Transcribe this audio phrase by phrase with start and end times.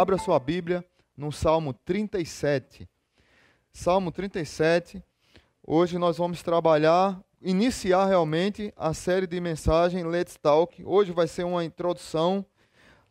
[0.00, 0.84] Abra sua Bíblia
[1.16, 2.88] no Salmo 37.
[3.72, 5.02] Salmo 37.
[5.66, 10.84] Hoje nós vamos trabalhar, iniciar realmente a série de mensagem Let's Talk.
[10.84, 12.46] Hoje vai ser uma introdução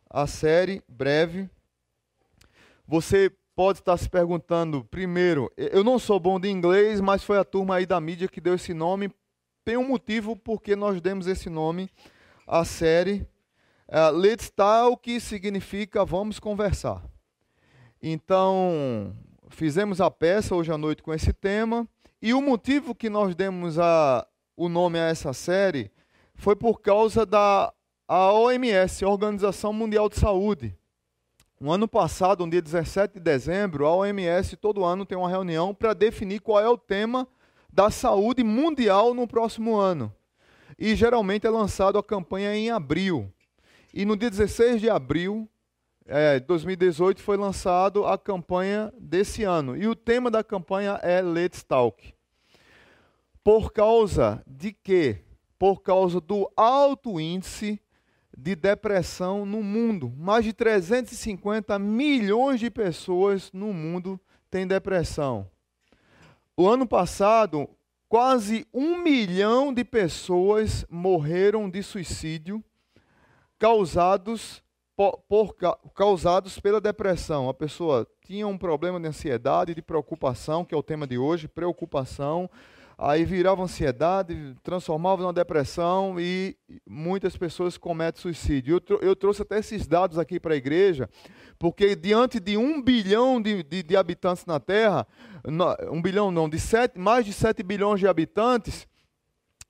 [0.08, 1.50] à série breve.
[2.86, 7.44] Você pode estar se perguntando, primeiro, eu não sou bom de inglês, mas foi a
[7.44, 9.10] turma aí da mídia que deu esse nome.
[9.62, 11.90] Tem um motivo porque nós demos esse nome
[12.46, 13.28] à série
[13.90, 17.02] Uh, let's talk significa vamos conversar.
[18.02, 19.16] Então,
[19.48, 21.88] fizemos a peça hoje à noite com esse tema.
[22.20, 25.90] E o motivo que nós demos a, o nome a essa série
[26.34, 27.72] foi por causa da
[28.06, 30.76] a OMS, Organização Mundial de Saúde.
[31.58, 35.74] No ano passado, no dia 17 de dezembro, a OMS todo ano tem uma reunião
[35.74, 37.26] para definir qual é o tema
[37.72, 40.12] da saúde mundial no próximo ano.
[40.78, 43.32] E geralmente é lançado a campanha em abril.
[43.98, 45.50] E no dia 16 de abril
[46.06, 49.76] é, de 2018 foi lançado a campanha desse ano.
[49.76, 52.14] E o tema da campanha é Let's Talk.
[53.42, 55.24] Por causa de quê?
[55.58, 57.82] Por causa do alto índice
[58.36, 60.14] de depressão no mundo.
[60.16, 65.50] Mais de 350 milhões de pessoas no mundo têm depressão.
[66.56, 67.68] O ano passado,
[68.08, 72.62] quase um milhão de pessoas morreram de suicídio
[73.58, 74.62] causados
[75.28, 75.54] por,
[75.94, 77.48] causados pela depressão.
[77.48, 81.46] A pessoa tinha um problema de ansiedade, de preocupação, que é o tema de hoje,
[81.46, 82.50] preocupação,
[82.98, 88.82] aí virava ansiedade, transformava numa depressão e muitas pessoas cometem suicídio.
[88.88, 91.08] Eu, eu trouxe até esses dados aqui para a igreja,
[91.60, 95.06] porque diante de um bilhão de, de, de habitantes na Terra,
[95.92, 98.86] um bilhão não, de sete, mais de 7 bilhões de habitantes,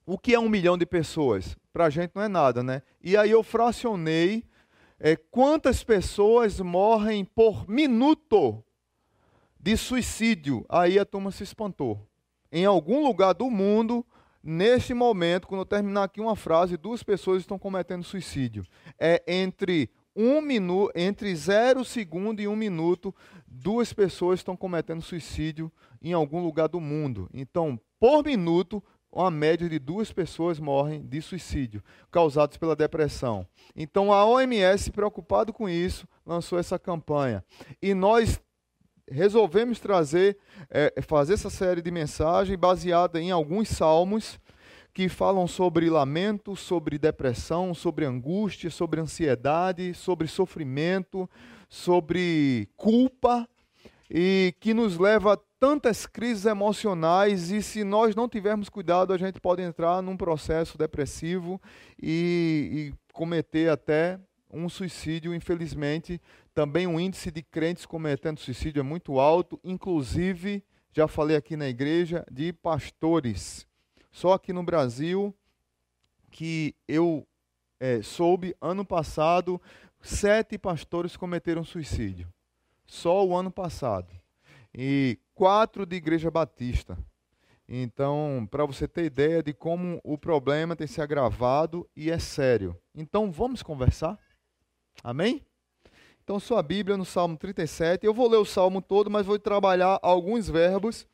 [0.07, 1.55] o que é um milhão de pessoas?
[1.79, 2.83] Para a gente não é nada, né?
[3.01, 4.43] E aí eu fracionei
[4.99, 8.65] é, quantas pessoas morrem por minuto
[9.61, 10.67] de suicídio.
[10.69, 12.05] Aí a turma se espantou.
[12.51, 14.05] Em algum lugar do mundo,
[14.43, 18.65] neste momento, quando eu terminar aqui uma frase, duas pessoas estão cometendo suicídio.
[18.99, 23.15] É entre um minuto, entre zero segundo e um minuto,
[23.47, 25.71] duas pessoas estão cometendo suicídio
[26.03, 27.31] em algum lugar do mundo.
[27.33, 33.47] Então, por minuto, uma média de duas pessoas morrem de suicídio causados pela depressão.
[33.75, 37.45] Então a OMS, preocupado com isso, lançou essa campanha.
[37.81, 38.41] E nós
[39.11, 40.37] resolvemos trazer,
[40.71, 44.39] é, fazer essa série de mensagens baseada em alguns salmos
[44.93, 51.29] que falam sobre lamento, sobre depressão, sobre angústia, sobre ansiedade, sobre sofrimento,
[51.69, 53.49] sobre culpa
[54.11, 59.41] e que nos leva tantas crises emocionais e se nós não tivermos cuidado, a gente
[59.41, 61.61] pode entrar num processo depressivo
[62.01, 64.21] e, e cometer até
[64.51, 66.21] um suicídio, infelizmente.
[66.55, 71.69] Também o índice de crentes cometendo suicídio é muito alto, inclusive, já falei aqui na
[71.69, 73.67] igreja, de pastores.
[74.11, 75.35] Só aqui no Brasil,
[76.31, 77.27] que eu
[77.81, 79.61] é, soube, ano passado,
[80.01, 82.33] sete pastores cometeram suicídio.
[82.87, 84.09] Só o ano passado.
[84.75, 86.99] E quatro de Igreja Batista.
[87.69, 92.75] Então, para você ter ideia de como o problema tem se agravado e é sério.
[92.95, 94.19] Então, vamos conversar?
[95.05, 95.45] Amém?
[96.25, 98.07] Então, sua Bíblia no Salmo 37.
[98.07, 101.07] Eu vou ler o Salmo todo, mas vou trabalhar alguns verbos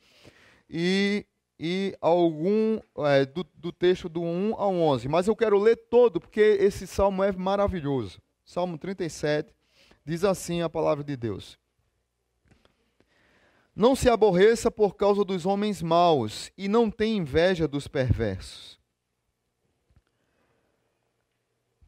[0.69, 1.25] e,
[1.59, 5.07] e algum é, do, do texto do 1 ao 11.
[5.09, 8.21] Mas eu quero ler todo, porque esse salmo é maravilhoso.
[8.45, 9.53] Salmo 37
[10.05, 11.57] diz assim a palavra de Deus.
[13.75, 18.79] Não se aborreça por causa dos homens maus e não tenha inveja dos perversos.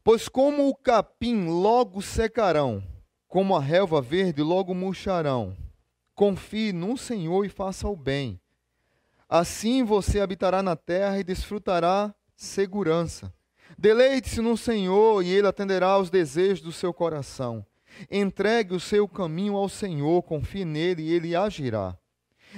[0.04, 2.82] Pois como o capim logo secarão,
[3.26, 5.56] como a relva verde logo murcharão.
[6.14, 8.38] Confie no Senhor e faça o bem.
[9.28, 13.32] Assim você habitará na terra e desfrutará segurança.
[13.78, 17.64] Deleite-se no Senhor e ele atenderá aos desejos do seu coração.
[18.10, 21.96] Entregue o seu caminho ao Senhor, confie nele e ele agirá.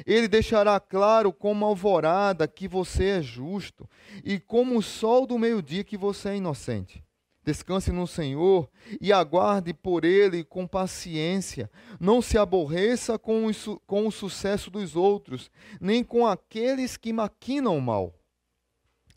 [0.07, 3.89] Ele deixará claro como alvorada que você é justo
[4.25, 7.05] e como o sol do meio-dia que você é inocente.
[7.43, 8.69] Descanse no Senhor
[9.01, 11.71] e aguarde por Ele com paciência.
[11.99, 15.51] Não se aborreça com o, com o sucesso dos outros,
[15.81, 18.15] nem com aqueles que maquinam o mal.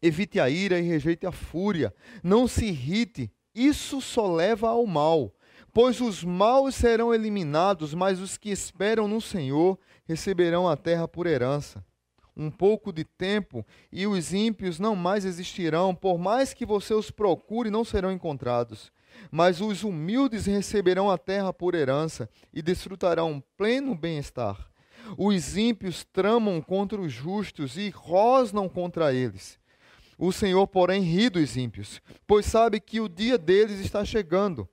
[0.02, 1.94] Evite a ira e rejeite a fúria.
[2.24, 5.34] Não se irrite, isso só leva ao mal.
[5.74, 11.26] Pois os maus serão eliminados, mas os que esperam no Senhor receberão a terra por
[11.26, 11.84] herança.
[12.36, 17.12] um pouco de tempo e os ímpios não mais existirão, por mais que você os
[17.12, 18.92] procure, não serão encontrados.
[19.30, 24.68] Mas os humildes receberão a terra por herança e desfrutarão pleno bem-estar.
[25.18, 29.60] Os ímpios tramam contra os justos e rosnam contra eles.
[30.18, 34.68] O Senhor, porém, ri dos ímpios, pois sabe que o dia deles está chegando.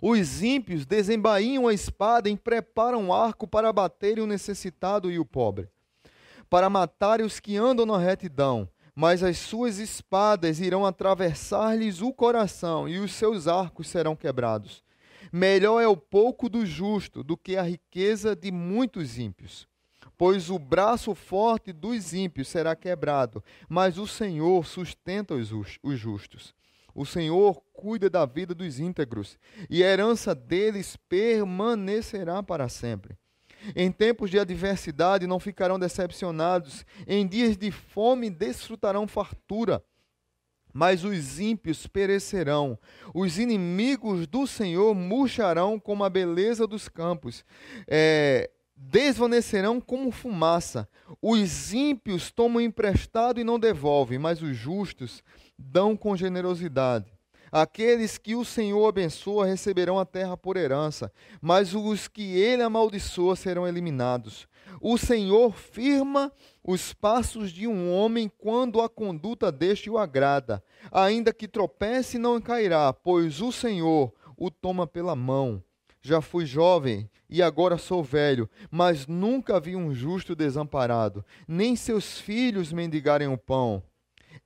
[0.00, 5.24] Os ímpios desembainham a espada e preparam um arco para baterem o necessitado e o
[5.24, 5.68] pobre,
[6.50, 8.68] para matarem os que andam na retidão.
[8.96, 14.84] Mas as suas espadas irão atravessar-lhes o coração e os seus arcos serão quebrados.
[15.32, 19.66] Melhor é o pouco do justo do que a riqueza de muitos ímpios.
[20.16, 26.54] Pois o braço forte dos ímpios será quebrado, mas o Senhor sustenta os justos.
[26.94, 29.38] O Senhor cuida da vida dos íntegros,
[29.68, 33.16] e a herança deles permanecerá para sempre.
[33.74, 39.82] Em tempos de adversidade não ficarão decepcionados, em dias de fome desfrutarão fartura
[40.74, 42.76] mas os ímpios perecerão.
[43.14, 47.44] Os inimigos do Senhor murcharão como a beleza dos campos,
[47.86, 50.88] é, desvanecerão como fumaça.
[51.22, 55.22] Os ímpios tomam emprestado e não devolvem, mas os justos
[55.58, 57.12] dão com generosidade.
[57.50, 63.36] Aqueles que o Senhor abençoa receberão a terra por herança, mas os que ele amaldiçoa
[63.36, 64.48] serão eliminados.
[64.80, 66.32] O Senhor firma
[66.64, 70.62] os passos de um homem quando a conduta deste o agrada.
[70.90, 75.62] Ainda que tropece, não cairá, pois o Senhor o toma pela mão.
[76.02, 82.18] Já fui jovem e agora sou velho, mas nunca vi um justo desamparado, nem seus
[82.18, 83.82] filhos mendigarem o pão.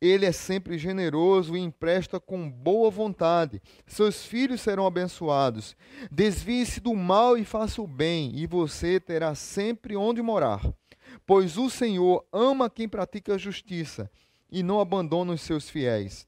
[0.00, 3.61] Ele é sempre generoso e empresta com boa vontade.
[3.87, 5.76] Seus filhos serão abençoados.
[6.11, 10.61] Desvie-se do mal e faça o bem, e você terá sempre onde morar.
[11.26, 14.11] Pois o Senhor ama quem pratica a justiça
[14.50, 16.26] e não abandona os seus fiéis.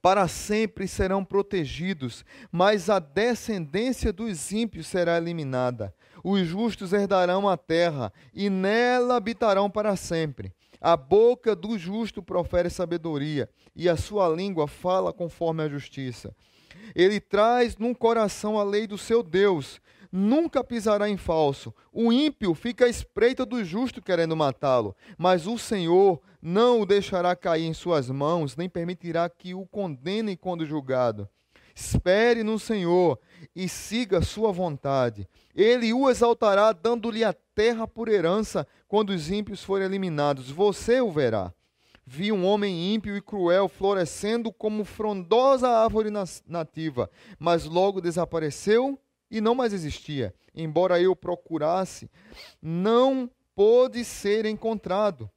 [0.00, 5.94] Para sempre serão protegidos, mas a descendência dos ímpios será eliminada.
[6.22, 10.52] Os justos herdarão a terra e nela habitarão para sempre.
[10.86, 16.36] A boca do justo profere sabedoria, e a sua língua fala conforme a justiça.
[16.94, 19.80] Ele traz no coração a lei do seu Deus,
[20.12, 21.74] nunca pisará em falso.
[21.90, 27.34] O ímpio fica à espreita do justo querendo matá-lo, mas o Senhor não o deixará
[27.34, 31.26] cair em suas mãos, nem permitirá que o condenem quando julgado.
[31.74, 33.18] Espere no Senhor
[33.54, 35.28] e siga sua vontade.
[35.54, 40.50] Ele o exaltará, dando-lhe a terra por herança quando os ímpios forem eliminados.
[40.50, 41.52] Você o verá.
[42.06, 46.10] Vi um homem ímpio e cruel florescendo como frondosa árvore
[46.46, 48.98] nativa, mas logo desapareceu
[49.30, 50.34] e não mais existia.
[50.54, 52.10] Embora eu procurasse,
[52.60, 55.30] não pôde ser encontrado.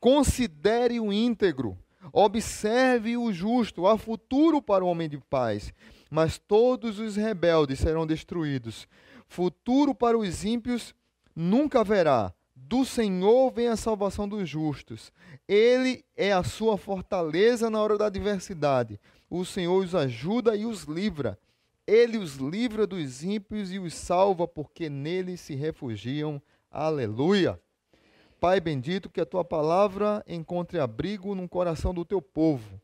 [0.00, 1.78] Considere o íntegro,
[2.12, 5.72] observe o justo, há futuro para o homem de paz,
[6.10, 8.86] mas todos os rebeldes serão destruídos.
[9.26, 10.94] Futuro para os ímpios
[11.34, 12.32] nunca haverá.
[12.54, 15.12] Do Senhor vem a salvação dos justos.
[15.46, 18.98] Ele é a sua fortaleza na hora da adversidade.
[19.28, 21.38] O Senhor os ajuda e os livra.
[21.86, 26.40] Ele os livra dos ímpios e os salva, porque nele se refugiam.
[26.70, 27.60] Aleluia.
[28.44, 32.78] Pai bendito, que a tua palavra encontre abrigo no coração do teu povo.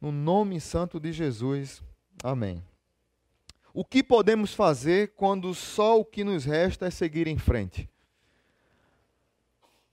[0.00, 1.82] No nome santo de Jesus.
[2.24, 2.64] Amém.
[3.74, 7.86] O que podemos fazer quando só o que nos resta é seguir em frente?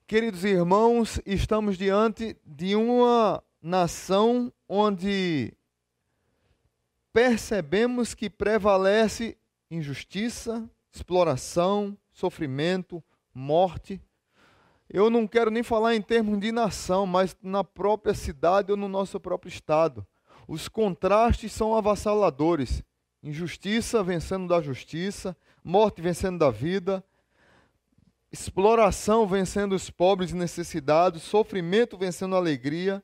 [0.08, 5.54] Queridos irmãos, estamos diante de uma nação onde
[7.12, 9.38] percebemos que prevalece
[9.70, 13.04] injustiça, exploração, sofrimento,
[13.34, 14.02] morte.
[14.90, 18.88] Eu não quero nem falar em termos de nação, mas na própria cidade ou no
[18.88, 20.06] nosso próprio estado.
[20.48, 22.84] Os contrastes são avassaladores.
[23.24, 27.04] Injustiça vencendo da justiça, morte vencendo da vida,
[28.32, 33.04] exploração vencendo os pobres e necessitados, sofrimento vencendo a alegria.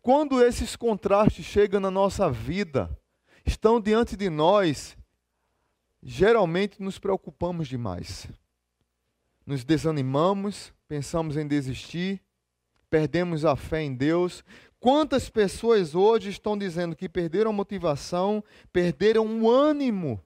[0.00, 2.88] Quando esses contrastes chegam na nossa vida,
[3.44, 4.96] estão diante de nós,
[6.02, 8.26] geralmente nos preocupamos demais.
[9.44, 12.20] Nos desanimamos, pensamos em desistir,
[12.90, 14.42] perdemos a fé em Deus,
[14.80, 18.42] Quantas pessoas hoje estão dizendo que perderam a motivação,
[18.72, 20.24] perderam o ânimo,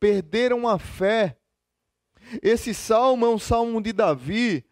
[0.00, 1.36] perderam a fé?
[2.42, 4.64] Esse salmo é um salmo de Davi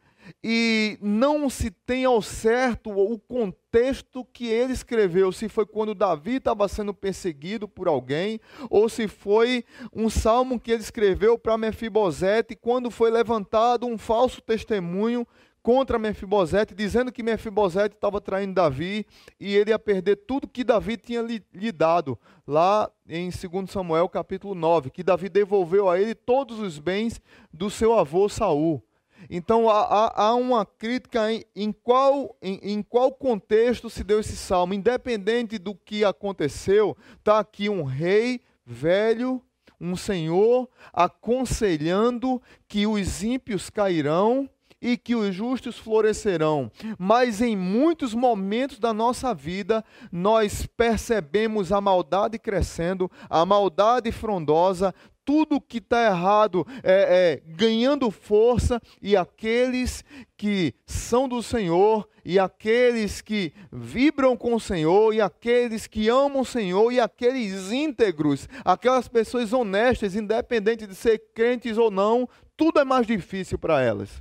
[0.42, 6.37] e não se tem ao certo o contexto que ele escreveu, se foi quando Davi
[6.37, 12.56] estava sendo perseguido por alguém, ou se foi um salmo que ele escreveu para Mefibosete
[12.56, 15.26] quando foi levantado um falso testemunho
[15.62, 19.06] contra Mefibosete, dizendo que Mefibosete estava traindo Davi
[19.38, 24.08] e ele ia perder tudo que Davi tinha lhe, lhe dado, lá em 2 Samuel
[24.08, 27.20] capítulo 9, que Davi devolveu a ele todos os bens
[27.52, 28.82] do seu avô Saul.
[29.29, 34.37] Então há, há uma crítica em, em qual, em, em, qual contexto se deu esse
[34.37, 34.75] salmo.
[34.75, 39.43] Independente do que aconteceu, está aqui um rei velho,
[39.81, 44.49] um senhor, aconselhando que os ímpios cairão
[44.81, 46.71] e que os justos florescerão.
[46.99, 54.95] Mas em muitos momentos da nossa vida, nós percebemos a maldade crescendo, a maldade frondosa,
[55.30, 60.04] tudo que está errado é, é, ganhando força, e aqueles
[60.37, 66.40] que são do Senhor, e aqueles que vibram com o Senhor, e aqueles que amam
[66.40, 72.80] o Senhor, e aqueles íntegros, aquelas pessoas honestas, independente de ser crentes ou não, tudo
[72.80, 74.20] é mais difícil para elas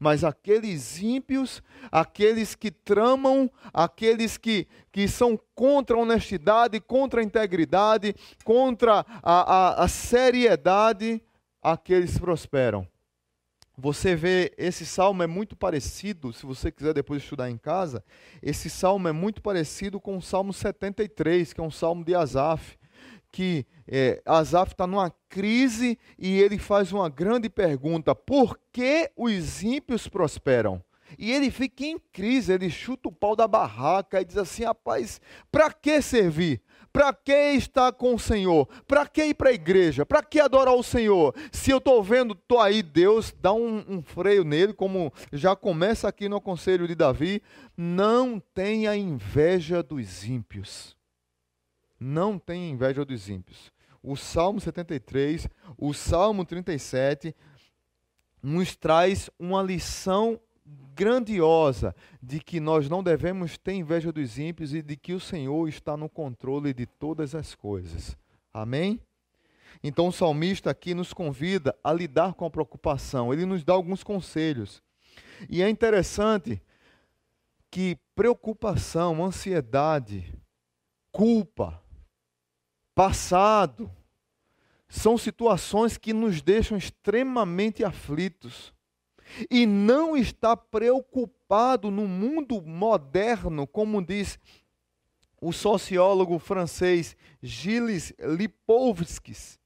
[0.00, 7.24] mas aqueles ímpios, aqueles que tramam, aqueles que, que são contra a honestidade, contra a
[7.24, 11.22] integridade, contra a, a, a seriedade,
[11.62, 12.88] aqueles prosperam.
[13.76, 18.02] Você vê, esse salmo é muito parecido, se você quiser depois estudar em casa,
[18.42, 22.79] esse salmo é muito parecido com o Salmo 73, que é um salmo de Asaf
[23.32, 29.62] que é, Asaf está numa crise e ele faz uma grande pergunta: por que os
[29.62, 30.82] ímpios prosperam?
[31.18, 35.20] E ele fica em crise, ele chuta o pau da barraca e diz assim: rapaz,
[35.50, 36.62] para que servir?
[36.92, 38.68] Para que estar com o Senhor?
[38.86, 40.04] Para que ir para a igreja?
[40.04, 41.34] Para que adorar o Senhor?
[41.52, 46.08] Se eu estou vendo, estou aí, Deus dá um, um, freio nele, como já começa
[46.08, 47.42] aqui no conselho de Davi.
[47.76, 50.99] Não tenha inveja dos ímpios
[52.00, 53.70] não tem inveja dos ímpios.
[54.02, 57.36] O Salmo 73, o Salmo 37
[58.42, 60.40] nos traz uma lição
[60.94, 65.68] grandiosa de que nós não devemos ter inveja dos ímpios e de que o Senhor
[65.68, 68.16] está no controle de todas as coisas.
[68.52, 69.00] Amém?
[69.82, 73.32] Então o salmista aqui nos convida a lidar com a preocupação.
[73.32, 74.82] Ele nos dá alguns conselhos.
[75.48, 76.62] E é interessante
[77.70, 80.34] que preocupação, ansiedade,
[81.10, 81.82] culpa,
[83.00, 83.90] passado,
[84.86, 88.74] são situações que nos deixam extremamente aflitos.
[89.50, 94.38] E não está preocupado no mundo moderno, como diz
[95.40, 99.58] o sociólogo francês Gilles Lipovskis,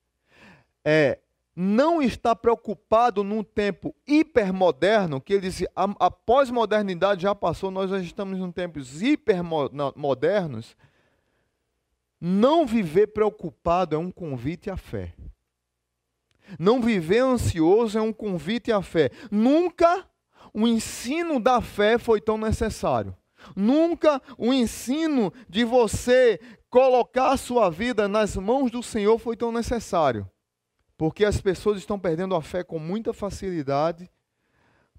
[0.84, 1.18] é,
[1.56, 7.90] não está preocupado num tempo hipermoderno, que ele diz, a, a pós-modernidade já passou, nós
[7.90, 10.76] já estamos em tempos hipermodernos,
[12.26, 15.14] não viver preocupado é um convite à fé.
[16.58, 19.10] Não viver ansioso é um convite à fé.
[19.30, 20.08] Nunca
[20.54, 23.14] o ensino da fé foi tão necessário.
[23.54, 26.40] Nunca o ensino de você
[26.70, 30.26] colocar a sua vida nas mãos do Senhor foi tão necessário.
[30.96, 34.10] Porque as pessoas estão perdendo a fé com muita facilidade,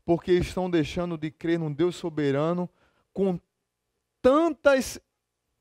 [0.06, 2.70] porque estão deixando de crer num Deus soberano
[3.12, 3.40] com
[4.22, 5.00] tantas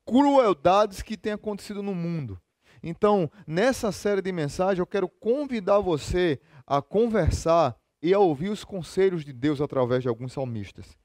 [0.06, 2.40] crueldades que têm acontecido no mundo.
[2.82, 8.64] Então, nessa série de mensagens, eu quero convidar você a conversar e a ouvir os
[8.64, 10.98] conselhos de Deus através de alguns salmistas.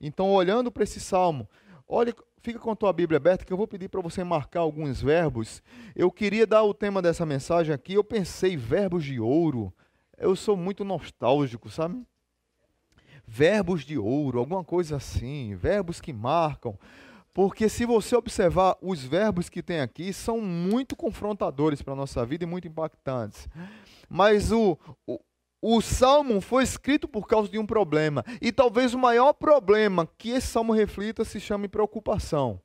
[0.00, 1.48] Então, olhando para esse salmo,
[1.86, 5.02] olha, fica com a tua Bíblia aberta que eu vou pedir para você marcar alguns
[5.02, 5.62] verbos.
[5.94, 9.74] Eu queria dar o tema dessa mensagem aqui, eu pensei verbos de ouro.
[10.16, 12.02] Eu sou muito nostálgico, sabe?
[13.26, 16.78] Verbos de ouro, alguma coisa assim, verbos que marcam.
[17.36, 22.24] Porque se você observar, os verbos que tem aqui são muito confrontadores para a nossa
[22.24, 23.46] vida e muito impactantes.
[24.08, 25.20] Mas o, o,
[25.60, 28.24] o salmo foi escrito por causa de um problema.
[28.40, 32.58] E talvez o maior problema que esse salmo reflita se chame preocupação.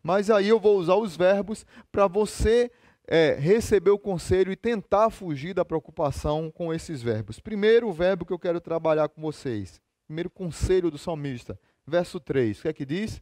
[0.00, 2.70] Mas aí eu vou usar os verbos para você
[3.08, 7.40] é, receber o conselho e tentar fugir da preocupação com esses verbos.
[7.40, 9.80] Primeiro, o verbo que eu quero trabalhar com vocês.
[10.06, 11.58] Primeiro conselho do salmista.
[11.84, 12.60] Verso 3.
[12.60, 13.20] O que é que diz?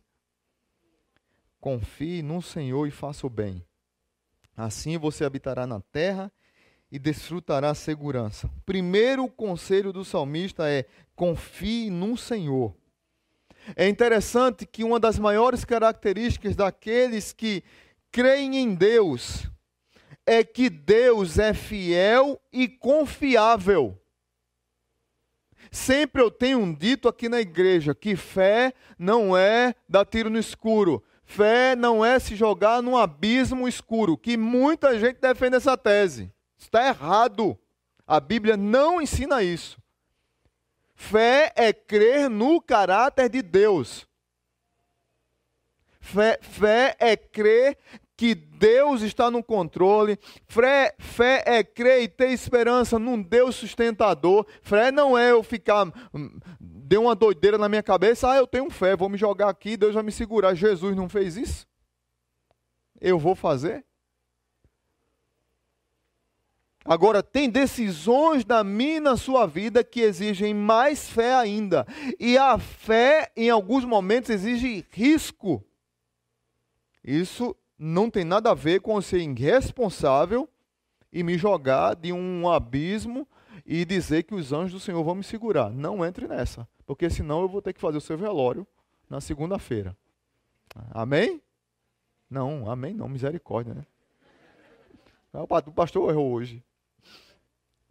[1.62, 3.64] Confie no Senhor e faça o bem.
[4.56, 6.30] Assim você habitará na terra
[6.90, 8.50] e desfrutará segurança.
[8.66, 12.74] Primeiro conselho do salmista é: confie no Senhor.
[13.76, 17.62] É interessante que uma das maiores características daqueles que
[18.10, 19.48] creem em Deus
[20.26, 23.96] é que Deus é fiel e confiável.
[25.70, 31.00] Sempre eu tenho dito aqui na igreja que fé não é dar tiro no escuro.
[31.34, 36.30] Fé não é se jogar num abismo escuro, que muita gente defende essa tese.
[36.58, 37.58] Está errado.
[38.06, 39.80] A Bíblia não ensina isso.
[40.94, 44.06] Fé é crer no caráter de Deus.
[46.00, 47.78] Fé, fé é crer
[48.14, 50.18] que Deus está no controle.
[50.46, 54.46] Fé, fé é crer e ter esperança num Deus sustentador.
[54.60, 55.86] Fé não é eu ficar.
[56.84, 58.30] Deu uma doideira na minha cabeça.
[58.30, 60.54] Ah, eu tenho fé, vou me jogar aqui, Deus vai me segurar.
[60.54, 61.66] Jesus não fez isso?
[63.00, 63.84] Eu vou fazer?
[66.84, 71.86] Agora, tem decisões na minha e na sua vida que exigem mais fé ainda.
[72.18, 75.64] E a fé, em alguns momentos, exige risco.
[77.04, 80.48] Isso não tem nada a ver com ser irresponsável
[81.12, 83.28] e me jogar de um abismo
[83.64, 85.70] e dizer que os anjos do Senhor vão me segurar.
[85.70, 88.66] Não entre nessa, porque senão eu vou ter que fazer o seu velório
[89.08, 89.96] na segunda-feira.
[90.90, 91.40] Amém?
[92.28, 93.84] Não, amém não, misericórdia, né?
[95.32, 96.62] O pastor errou hoje.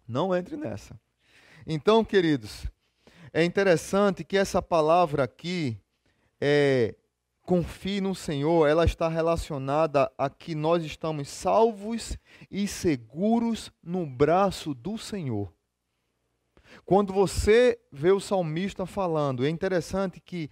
[0.08, 1.00] Não entre nessa.
[1.66, 2.66] Então, queridos,
[3.34, 5.80] é interessante que essa palavra aqui,
[6.40, 6.96] é,
[7.44, 12.18] confie no Senhor, ela está relacionada a que nós estamos salvos
[12.50, 15.54] e seguros no braço do Senhor.
[16.86, 20.50] Quando você vê o salmista falando, é interessante que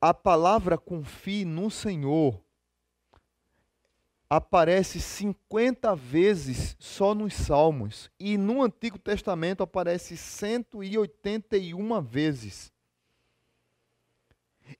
[0.00, 2.44] a palavra confie no Senhor
[4.28, 12.72] aparece 50 vezes só nos Salmos e no Antigo Testamento aparece 181 vezes.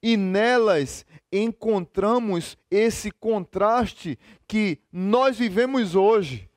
[0.02, 6.50] E nelas encontramos esse contraste que nós vivemos hoje.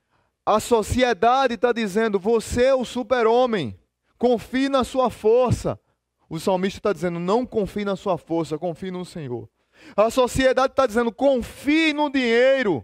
[0.48, 3.78] A sociedade está dizendo: você é o super-homem,
[4.16, 5.78] confie na sua força.
[6.26, 9.46] O salmista está dizendo: não confie na sua força, confie no Senhor.
[9.94, 12.82] A sociedade está dizendo: confie no dinheiro.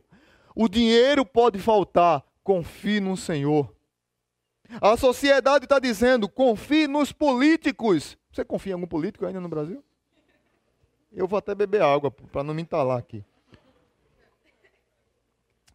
[0.55, 3.75] O dinheiro pode faltar, confie no Senhor.
[4.79, 8.19] A sociedade está dizendo: confie nos políticos.
[8.31, 9.83] Você confia em algum político ainda no Brasil?
[11.11, 13.25] Eu vou até beber água para não me entalar aqui.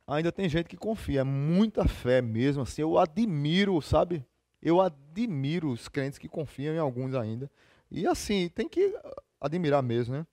[0.10, 2.64] Ainda tem gente que confia, é muita fé mesmo.
[2.64, 4.26] Assim, eu admiro, sabe?
[4.60, 7.50] Eu admiro os crentes que confiam em alguns ainda.
[7.92, 8.92] E assim, tem que
[9.40, 10.28] admirar mesmo, né?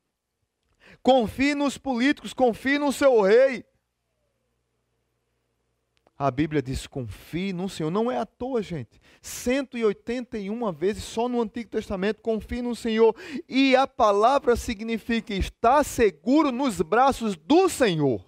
[1.02, 3.66] Confie nos políticos, confie no seu rei.
[6.18, 7.90] A Bíblia diz: confie no Senhor.
[7.90, 8.98] Não é à toa, gente.
[9.20, 13.14] 181 vezes só no Antigo Testamento, confie no Senhor.
[13.46, 18.24] E a palavra significa estar seguro nos braços do Senhor.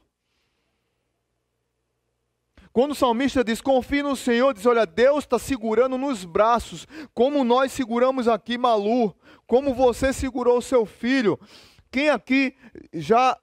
[2.79, 7.43] Quando o salmista diz confie no Senhor, diz: Olha, Deus está segurando nos braços, como
[7.43, 9.12] nós seguramos aqui Malu,
[9.49, 11.37] como você segurou o seu filho.
[11.91, 12.55] Quem aqui
[12.95, 13.37] já,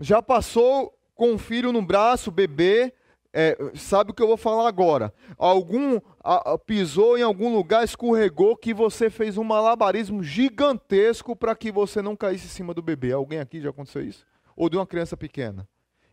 [0.00, 2.92] já passou com o filho no braço, bebê,
[3.32, 5.14] é, sabe o que eu vou falar agora?
[5.38, 11.54] Algum a, a, pisou em algum lugar, escorregou, que você fez um malabarismo gigantesco para
[11.54, 13.12] que você não caísse em cima do bebê.
[13.12, 14.26] Alguém aqui já aconteceu isso?
[14.56, 15.64] Ou de uma criança pequena?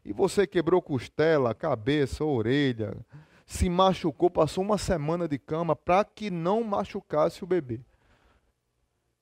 [0.04, 2.98] E você quebrou costela, cabeça, orelha,
[3.46, 7.82] se machucou, passou uma semana de cama para que não machucasse o bebê.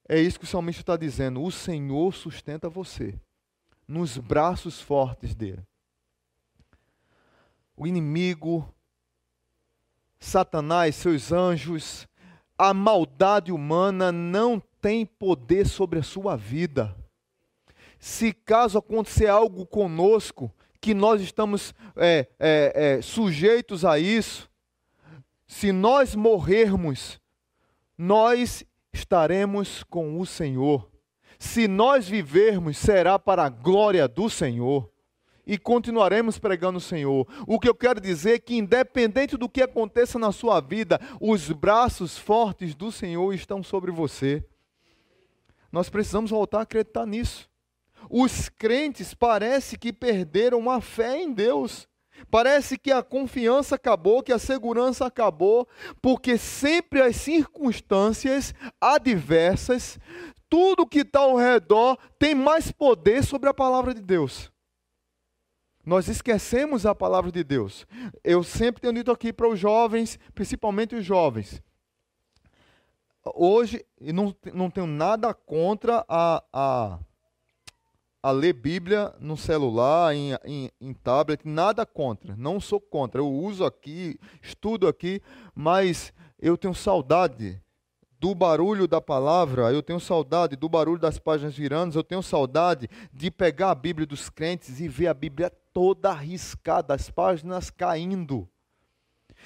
[0.08, 1.44] É isso que o salmista está dizendo.
[1.44, 3.20] O Senhor sustenta você
[3.88, 5.64] nos braços fortes dele.
[7.76, 8.68] O inimigo,
[10.20, 12.08] Satanás, seus anjos,
[12.58, 16.96] a maldade humana não tem poder sobre a sua vida.
[17.98, 24.50] Se caso acontecer algo conosco, que nós estamos é, é, é, sujeitos a isso,
[25.48, 27.20] se nós morrermos,
[27.98, 28.64] nós
[28.94, 30.90] estaremos com o Senhor.
[31.40, 34.90] Se nós vivermos, será para a glória do Senhor.
[35.46, 37.28] E continuaremos pregando o Senhor.
[37.48, 41.52] O que eu quero dizer é que, independente do que aconteça na sua vida, os
[41.52, 44.46] braços fortes do Senhor estão sobre você.
[45.72, 47.49] Nós precisamos voltar a acreditar nisso.
[48.10, 51.88] Os crentes parece que perderam a fé em Deus.
[52.30, 55.68] Parece que a confiança acabou, que a segurança acabou,
[56.02, 59.98] porque sempre as circunstâncias adversas,
[60.50, 64.52] tudo que está ao redor tem mais poder sobre a palavra de Deus.
[65.86, 67.88] Nós esquecemos a palavra de Deus.
[68.24, 71.62] Eu sempre tenho dito aqui para os jovens, principalmente os jovens.
[73.36, 77.00] Hoje, não, não tenho nada contra a, a
[78.22, 82.36] a ler Bíblia no celular, em, em, em, tablet, nada contra.
[82.36, 83.22] Não sou contra.
[83.22, 85.22] Eu uso aqui, estudo aqui,
[85.56, 87.62] mas eu tenho saudade
[88.20, 92.90] do barulho da palavra, eu tenho saudade do barulho das páginas virando, eu tenho saudade
[93.14, 98.48] de pegar a Bíblia dos crentes e ver a Bíblia toda arriscada, as páginas caindo.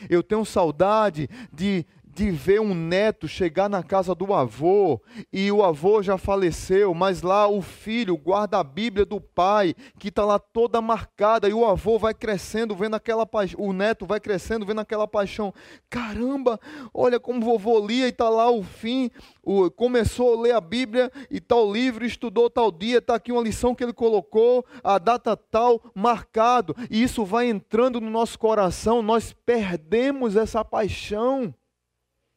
[0.09, 5.63] Eu tenho saudade de, de ver um neto chegar na casa do avô e o
[5.63, 10.37] avô já faleceu, mas lá o filho guarda a Bíblia do pai, que está lá
[10.37, 14.81] toda marcada, e o avô vai crescendo, vendo aquela paixão, o neto vai crescendo, vendo
[14.81, 15.51] aquela paixão.
[15.89, 16.59] Caramba,
[16.93, 19.09] olha como o vovô lia e está lá o fim,
[19.41, 23.41] o, começou a ler a Bíblia e tal livro, estudou tal dia, está aqui uma
[23.41, 29.01] lição que ele colocou, a data tal, marcado, e isso vai entrando no nosso coração,
[29.01, 31.53] nós perdemos essa paixão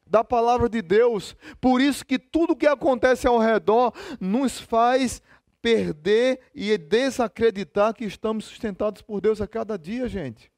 [0.09, 1.35] da palavra de Deus.
[1.59, 5.21] Por isso que tudo que acontece ao redor nos faz
[5.61, 10.51] perder e desacreditar que estamos sustentados por Deus a cada dia, gente.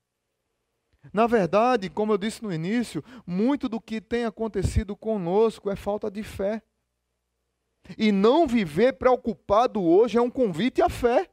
[1.14, 6.12] Na verdade, como eu disse no início, muito do que tem acontecido conosco é falta
[6.12, 6.62] de fé.
[7.98, 11.30] E não viver preocupado hoje é um convite à fé.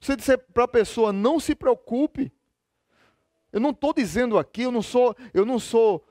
[0.00, 2.32] Você disser para a pessoa, não se preocupe.
[3.52, 6.04] Eu não estou dizendo aqui, eu não sou, eu não sou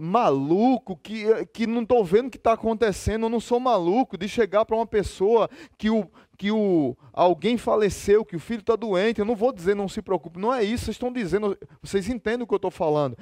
[0.00, 4.28] maluco, que, que não estou vendo o que está acontecendo, eu não sou maluco de
[4.28, 9.20] chegar para uma pessoa que, o, que o, alguém faleceu, que o filho está doente,
[9.20, 12.42] eu não vou dizer não se preocupe, não é isso, vocês estão dizendo, vocês entendem
[12.42, 13.16] o que eu estou falando.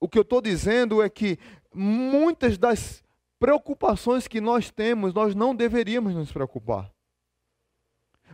[0.00, 1.38] O que eu estou dizendo é que
[1.74, 3.02] muitas das
[3.38, 6.90] preocupações que nós temos, nós não deveríamos nos preocupar.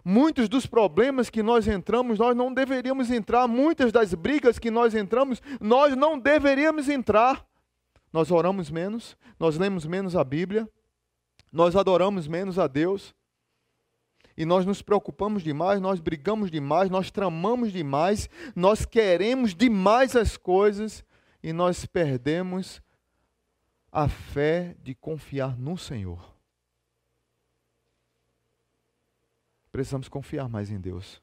[0.04, 3.46] Muitos dos problemas que nós entramos, nós não deveríamos entrar.
[3.46, 7.46] Muitas das brigas que nós entramos, nós não deveríamos entrar.
[8.12, 10.68] Nós oramos menos, nós lemos menos a Bíblia,
[11.52, 13.14] nós adoramos menos a Deus.
[14.36, 20.36] E nós nos preocupamos demais, nós brigamos demais, nós tramamos demais, nós queremos demais as
[20.36, 21.04] coisas
[21.42, 22.80] e nós perdemos
[23.90, 26.37] a fé de confiar no Senhor.
[29.78, 31.22] Precisamos confiar mais em Deus.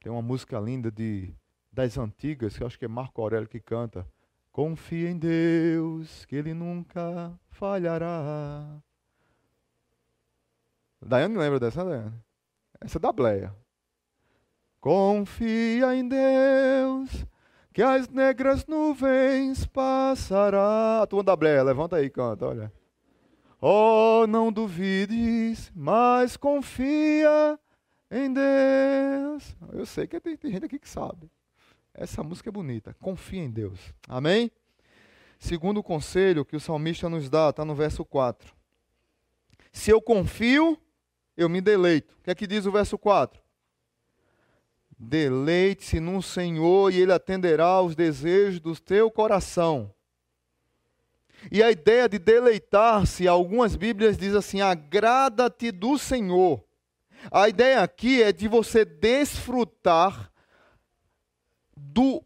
[0.00, 1.34] Tem uma música linda de
[1.70, 4.10] das antigas, que eu acho que é Marco Aurélio que canta.
[4.50, 8.80] Confia em Deus, que Ele nunca falhará.
[11.02, 12.24] Daiane lembra dessa, Daiane?
[12.80, 13.54] Essa é da Bleia.
[14.80, 17.26] Confia em Deus,
[17.70, 21.02] que as negras nuvens passará.
[21.02, 22.77] A turma da Bleia, levanta aí e canta, olha.
[23.60, 27.58] Oh, não duvides, mas confia
[28.10, 29.56] em Deus.
[29.72, 31.28] Eu sei que tem, tem gente aqui que sabe.
[31.92, 32.94] Essa música é bonita.
[33.00, 33.92] Confia em Deus.
[34.06, 34.52] Amém?
[35.38, 38.54] Segundo conselho que o salmista nos dá, está no verso 4.
[39.72, 40.78] Se eu confio,
[41.36, 42.14] eu me deleito.
[42.20, 43.42] O que é que diz o verso 4?
[44.96, 49.92] Deleite-se no Senhor e Ele atenderá aos desejos do teu coração.
[51.50, 56.62] E a ideia de deleitar-se, algumas Bíblias diz assim: agrada-te do Senhor.
[57.30, 60.30] A ideia aqui é de você desfrutar
[61.76, 62.22] do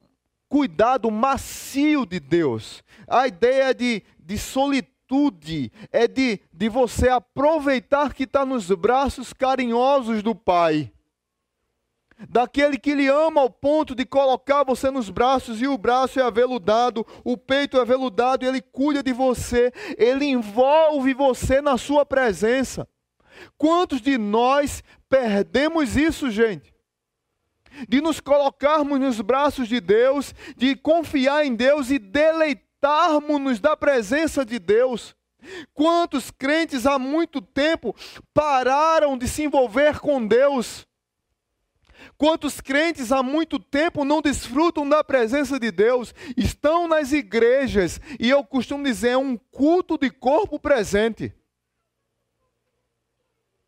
[0.48, 2.82] cuidado macio de Deus.
[3.08, 10.22] A ideia de, de solitude é de, de você aproveitar que está nos braços carinhosos
[10.22, 10.92] do Pai
[12.28, 16.22] daquele que lhe ama ao ponto de colocar você nos braços e o braço é
[16.22, 22.86] aveludado, o peito é aveludado ele cuida de você, ele envolve você na sua presença.
[23.56, 26.72] Quantos de nós perdemos isso, gente?
[27.88, 34.44] De nos colocarmos nos braços de Deus, de confiar em Deus e deleitarmos-nos da presença
[34.44, 35.16] de Deus.
[35.72, 37.96] Quantos crentes há muito tempo
[38.32, 40.86] pararam de se envolver com Deus?
[42.22, 48.30] Quantos crentes há muito tempo não desfrutam da presença de Deus, estão nas igrejas, e
[48.30, 51.34] eu costumo dizer, é um culto de corpo presente.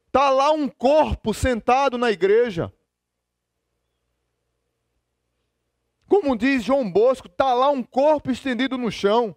[0.07, 2.73] Está lá um corpo sentado na igreja.
[6.07, 9.35] Como diz João Bosco, está lá um corpo estendido no chão.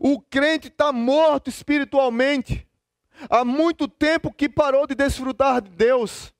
[0.00, 2.65] O crente está morto espiritualmente.
[3.28, 6.32] Há muito tempo que parou de desfrutar de Deus.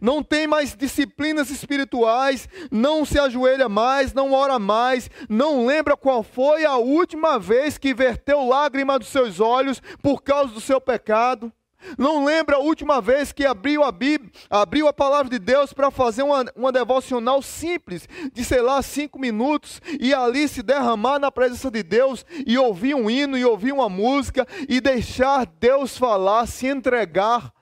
[0.00, 6.22] Não tem mais disciplinas espirituais, não se ajoelha mais, não ora mais, não lembra qual
[6.22, 11.52] foi a última vez que verteu lágrima dos seus olhos por causa do seu pecado.
[11.98, 15.90] Não lembra a última vez que abriu a Bíblia, abriu a palavra de Deus para
[15.90, 21.30] fazer uma, uma devocional simples, de sei lá, cinco minutos, e ali se derramar na
[21.30, 26.46] presença de Deus, e ouvir um hino, e ouvir uma música, e deixar Deus falar,
[26.46, 27.52] se entregar.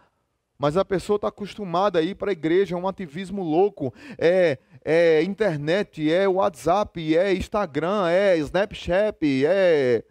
[0.59, 4.59] Mas a pessoa está acostumada a ir para a igreja, é um ativismo louco, é,
[4.85, 10.05] é internet, é WhatsApp, é Instagram, é Snapchat, é,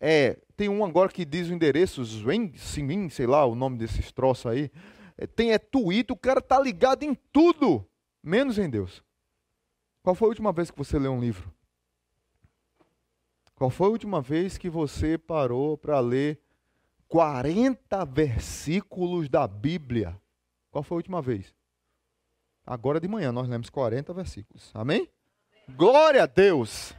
[0.00, 4.12] é tem um agora que diz o endereço, Zwen, Simin, sei lá o nome desses
[4.12, 4.70] troços aí.
[5.16, 7.86] É, tem é Twitter, o cara tá ligado em tudo,
[8.22, 9.02] menos em Deus.
[10.02, 11.52] Qual foi a última vez que você leu um livro?
[13.54, 16.40] Qual foi a última vez que você parou para ler
[17.08, 20.20] 40 versículos da Bíblia?
[20.70, 21.54] Qual foi a última vez?
[22.66, 24.70] Agora de manhã nós lemos 40 versículos.
[24.74, 25.08] Amém?
[25.76, 26.94] Glória a Deus!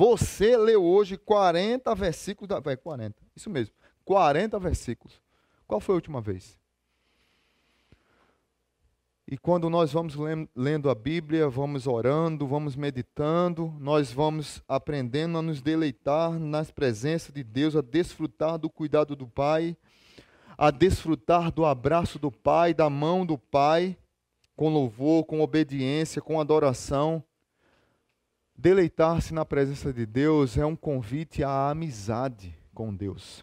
[0.00, 2.58] Você leu hoje 40 versículos da.
[2.58, 3.22] Vai, 40.
[3.36, 3.74] Isso mesmo.
[4.02, 5.20] 40 versículos.
[5.66, 6.58] Qual foi a última vez?
[9.28, 10.14] E quando nós vamos
[10.56, 17.34] lendo a Bíblia, vamos orando, vamos meditando, nós vamos aprendendo a nos deleitar nas presenças
[17.34, 19.76] de Deus, a desfrutar do cuidado do Pai,
[20.56, 23.98] a desfrutar do abraço do Pai, da mão do Pai,
[24.56, 27.22] com louvor, com obediência, com adoração.
[28.60, 33.42] Deleitar-se na presença de Deus é um convite à amizade com Deus.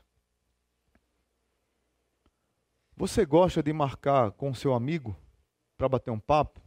[2.96, 5.18] Você gosta de marcar com seu amigo
[5.76, 6.62] para bater um papo?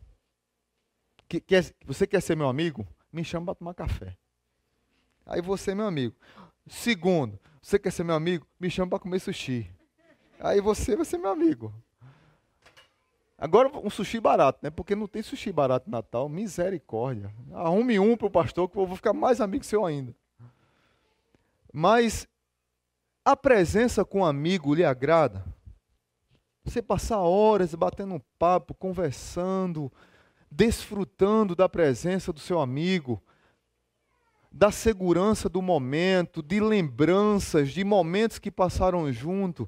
[1.29, 2.85] Que, quer, você quer ser meu amigo?
[3.13, 4.19] Me chama para tomar café.
[5.25, 6.17] Aí você é meu amigo.
[6.67, 8.45] Segundo, você quer ser meu amigo?
[8.59, 9.73] Me chama para comer sushi.
[10.41, 11.73] Aí você vai ser meu amigo.
[13.41, 14.69] Agora um sushi barato, né?
[14.69, 16.29] Porque não tem sushi barato no Natal.
[16.29, 17.35] Misericórdia.
[17.55, 20.15] Arrume um para o pastor que eu vou ficar mais amigo seu ainda.
[21.73, 22.29] Mas
[23.25, 25.43] a presença com um amigo lhe agrada?
[26.65, 29.91] Você passar horas batendo um papo, conversando,
[30.51, 33.23] desfrutando da presença do seu amigo,
[34.53, 39.67] da segurança do momento, de lembranças, de momentos que passaram junto.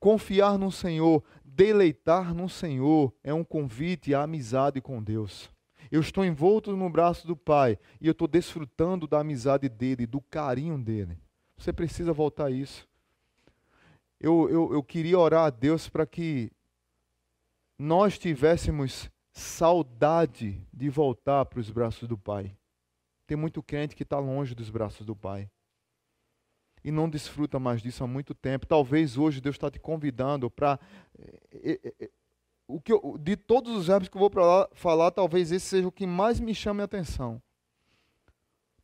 [0.00, 1.22] Confiar no Senhor,
[1.56, 5.50] deleitar no Senhor é um convite à amizade com Deus.
[5.90, 10.20] Eu estou envolto no braço do Pai e eu estou desfrutando da amizade dele, do
[10.20, 11.18] carinho dele.
[11.56, 12.86] Você precisa voltar a isso.
[14.20, 16.52] Eu, eu, eu queria orar a Deus para que
[17.78, 22.54] nós tivéssemos saudade de voltar para os braços do Pai.
[23.26, 25.50] Tem muito crente que está longe dos braços do Pai
[26.86, 28.64] e não desfruta mais disso há muito tempo.
[28.64, 30.78] Talvez hoje Deus está te convidando para.
[31.18, 32.10] Eh, eh, eh,
[32.68, 35.88] o que eu, de todos os verbos que eu vou lá, falar, talvez esse seja
[35.88, 37.42] o que mais me chame a atenção.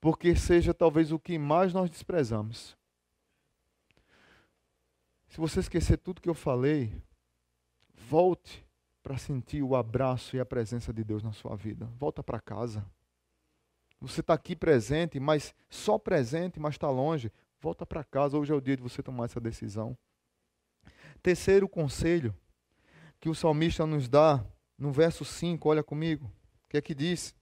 [0.01, 2.77] Porque seja talvez o que mais nós desprezamos.
[5.29, 6.93] Se você esquecer tudo que eu falei,
[7.95, 8.67] volte
[9.01, 11.88] para sentir o abraço e a presença de Deus na sua vida.
[12.01, 12.85] Volta para casa.
[14.01, 17.31] Você está aqui presente, mas só presente, mas está longe.
[17.62, 19.96] Volta para casa, hoje é o dia de você tomar essa decisão.
[21.22, 22.35] Terceiro conselho
[23.20, 24.44] que o salmista nos dá
[24.77, 26.27] no verso 5, olha comigo.
[26.64, 27.33] O que é que diz?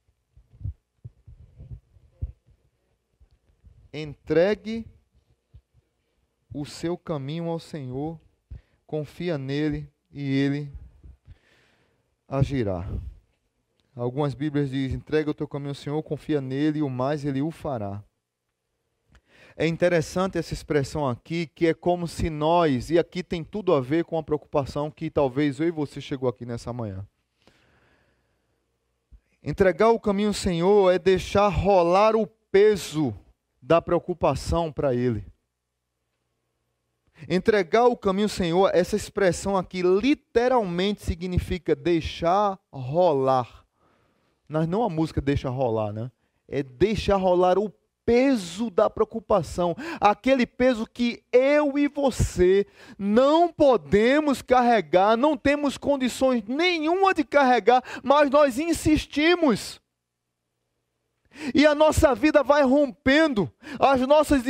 [3.90, 4.86] Entregue
[6.52, 8.20] o seu caminho ao Senhor,
[8.86, 10.70] confia nele e ele
[12.28, 12.86] agirá.
[13.96, 17.40] Algumas Bíblias dizem: entrega o teu caminho ao Senhor, confia nele e o mais ele
[17.40, 18.04] o fará.
[19.60, 23.80] É interessante essa expressão aqui, que é como se nós, e aqui tem tudo a
[23.82, 27.06] ver com a preocupação que talvez eu e você chegou aqui nessa manhã.
[29.44, 33.14] Entregar o caminho ao Senhor é deixar rolar o peso
[33.60, 35.26] da preocupação para Ele.
[37.28, 43.66] Entregar o caminho ao Senhor, essa expressão aqui literalmente significa deixar rolar.
[44.48, 46.10] Mas não a música deixa rolar, né?
[46.48, 47.68] É deixar rolar o
[48.10, 52.66] peso da preocupação, aquele peso que eu e você
[52.98, 59.80] não podemos carregar, não temos condições nenhuma de carregar, mas nós insistimos.
[61.54, 64.42] E a nossa vida vai rompendo, as nossas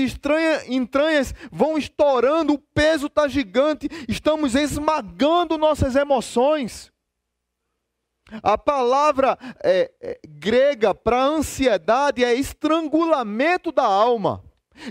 [0.66, 6.90] entranhas vão estourando, o peso está gigante, estamos esmagando nossas emoções.
[8.43, 14.43] A palavra é, é, grega para ansiedade é estrangulamento da alma.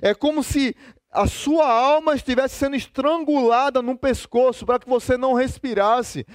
[0.02, 0.76] É como se
[1.12, 6.26] a sua alma estivesse sendo estrangulada no pescoço para que você não respirasse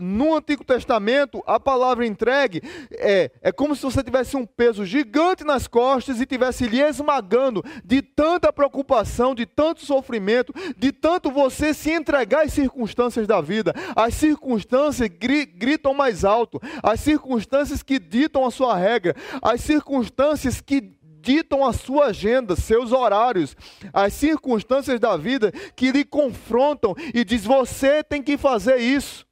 [0.00, 5.44] no Antigo Testamento, a palavra entregue é, é como se você tivesse um peso gigante
[5.44, 11.72] nas costas e tivesse lhe esmagando de tanta preocupação, de tanto sofrimento, de tanto você
[11.74, 13.74] se entregar às circunstâncias da vida.
[13.94, 20.60] As circunstâncias gri, gritam mais alto, as circunstâncias que ditam a sua regra, as circunstâncias
[20.60, 23.56] que ditam a sua agenda, seus horários,
[23.92, 29.27] as circunstâncias da vida que lhe confrontam e diz: você tem que fazer isso.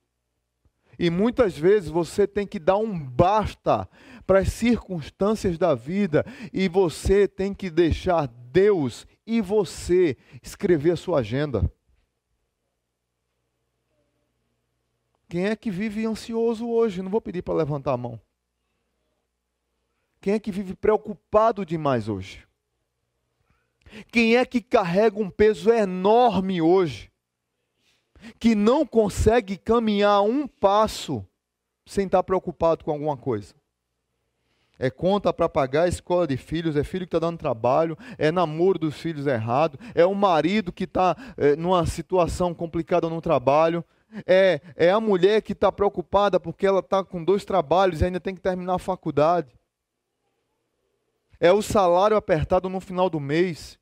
[0.98, 3.88] E muitas vezes você tem que dar um basta
[4.26, 10.96] para as circunstâncias da vida e você tem que deixar Deus e você escrever a
[10.96, 11.70] sua agenda.
[15.28, 17.02] Quem é que vive ansioso hoje?
[17.02, 18.20] Não vou pedir para levantar a mão.
[20.20, 22.46] Quem é que vive preocupado demais hoje?
[24.10, 27.12] Quem é que carrega um peso enorme hoje?
[28.38, 31.24] Que não consegue caminhar um passo
[31.84, 33.54] sem estar preocupado com alguma coisa?
[34.78, 38.30] É conta para pagar a escola de filhos, é filho que está dando trabalho, é
[38.30, 43.82] namoro dos filhos errado, é o marido que está é, numa situação complicada no trabalho,
[44.26, 48.20] é, é a mulher que está preocupada porque ela está com dois trabalhos e ainda
[48.20, 49.56] tem que terminar a faculdade.
[51.40, 53.78] É o salário apertado no final do mês.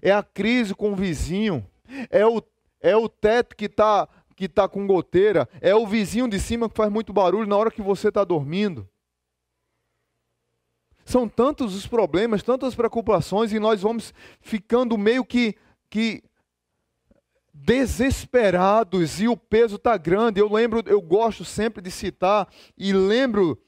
[0.00, 1.66] É a crise com o vizinho.
[2.10, 2.42] É o,
[2.80, 6.74] é o teto que está que está com goteira, é o vizinho de cima que
[6.74, 8.88] faz muito barulho na hora que você está dormindo.
[11.04, 15.54] São tantos os problemas, tantas preocupações, e nós vamos ficando meio que,
[15.90, 16.22] que
[17.52, 20.40] desesperados, e o peso está grande.
[20.40, 23.60] Eu lembro, eu gosto sempre de citar, e lembro,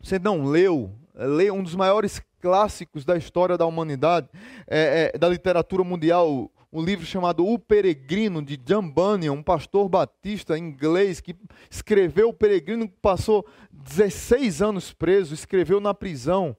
[0.00, 4.28] você não leu, lê um dos maiores clássicos da história da humanidade,
[4.66, 9.88] é, é, da literatura mundial, um livro chamado O Peregrino, de John Bunyan, um pastor
[9.88, 11.34] batista inglês que
[11.70, 16.54] escreveu O Peregrino, passou 16 anos preso, escreveu na prisão.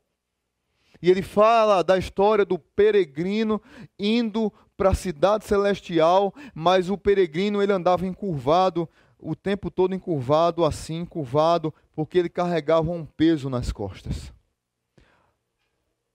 [1.00, 3.62] E ele fala da história do peregrino
[4.00, 10.66] indo para a cidade celestial, mas o peregrino ele andava encurvado, o tempo todo encurvado,
[10.66, 14.36] assim, encurvado, porque ele carregava um peso nas costas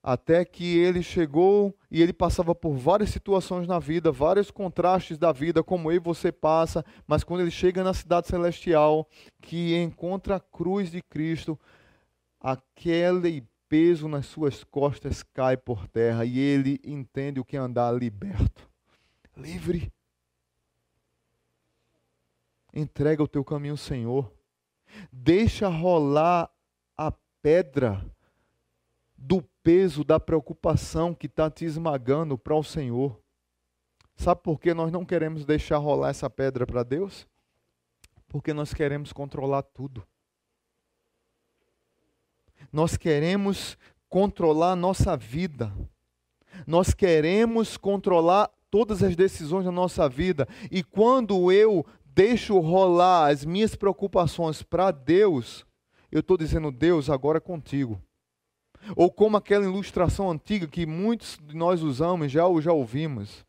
[0.02, 5.30] até que ele chegou e ele passava por várias situações na vida, vários contrastes da
[5.30, 9.08] vida, como eu e você passa, mas quando ele chega na cidade celestial,
[9.40, 11.58] que encontra a cruz de Cristo,
[12.40, 17.92] aquele peso nas suas costas cai por terra e ele entende o que é andar
[17.92, 18.68] liberto,
[19.36, 19.92] livre.
[22.74, 24.32] Entrega o teu caminho, Senhor.
[25.12, 26.50] Deixa rolar
[26.96, 28.04] a pedra
[29.24, 33.20] do peso da preocupação que está te esmagando para o Senhor.
[34.16, 37.26] Sabe por que nós não queremos deixar rolar essa pedra para Deus?
[38.28, 40.04] Porque nós queremos controlar tudo.
[42.72, 45.72] Nós queremos controlar a nossa vida.
[46.66, 50.48] Nós queremos controlar todas as decisões da nossa vida.
[50.70, 55.64] E quando eu deixo rolar as minhas preocupações para Deus,
[56.10, 58.02] eu estou dizendo, Deus, agora é contigo.
[58.96, 63.44] Ou como aquela ilustração antiga que muitos de nós usamos, já já ouvimos.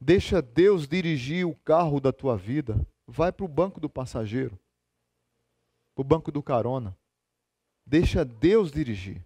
[0.00, 2.86] Deixa Deus dirigir o carro da tua vida.
[3.06, 4.58] Vai para o banco do passageiro,
[5.94, 6.96] para o banco do carona.
[7.86, 9.24] Deixa Deus dirigir.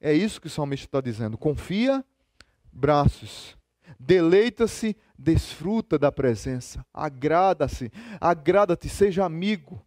[0.00, 1.38] É isso que o salmista está dizendo.
[1.38, 2.04] Confia,
[2.72, 3.56] braços.
[3.98, 6.84] Deleita-se, desfruta da presença.
[6.92, 9.84] Agrada-se, agrada-te, seja amigo.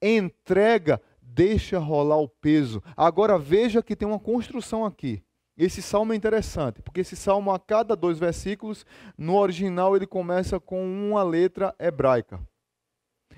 [0.00, 1.00] Entrega,
[1.34, 2.82] deixa rolar o peso.
[2.96, 5.22] Agora veja que tem uma construção aqui.
[5.56, 10.58] Esse salmo é interessante, porque esse salmo, a cada dois versículos, no original ele começa
[10.58, 12.40] com uma letra hebraica.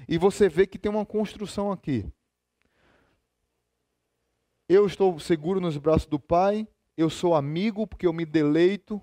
[0.08, 2.06] E você vê que tem uma construção aqui.
[4.68, 9.02] Eu estou seguro nos braços do Pai, eu sou amigo porque eu me deleito,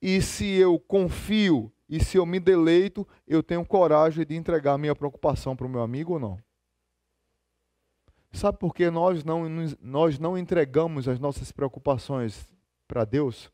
[0.00, 4.94] e se eu confio e se eu me deleito, eu tenho coragem de entregar minha
[4.94, 6.49] preocupação para o meu amigo ou não?
[8.32, 9.44] Sabe por que nós não,
[9.80, 12.48] nós não entregamos as nossas preocupações
[12.86, 13.50] para Deus?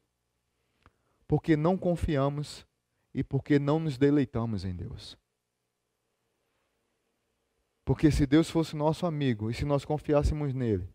[1.26, 2.66] Porque não confiamos
[3.14, 5.16] e porque não nos deleitamos em Deus.
[7.84, 10.88] Porque se Deus fosse nosso amigo e se nós confiássemos nele,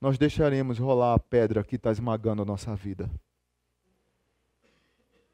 [0.00, 3.10] nós deixaremos rolar a pedra que está esmagando a nossa vida.